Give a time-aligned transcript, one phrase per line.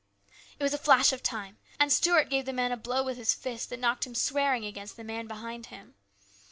[0.57, 3.35] It was a flash of time, and Stuart gave the man a blow with his
[3.35, 5.93] fist that knocked him swearing against a man behind him.